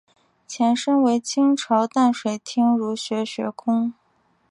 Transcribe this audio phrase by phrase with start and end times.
[0.47, 3.93] 前身为清朝淡水厅儒学学宫。